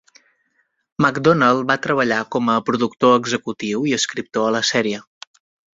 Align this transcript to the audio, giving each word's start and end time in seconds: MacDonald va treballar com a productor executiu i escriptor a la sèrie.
MacDonald 1.05 1.67
va 1.73 1.77
treballar 1.85 2.19
com 2.37 2.51
a 2.55 2.59
productor 2.71 3.17
executiu 3.21 3.87
i 3.93 3.97
escriptor 4.03 4.49
a 4.51 4.57
la 4.59 4.69
sèrie. 4.77 5.07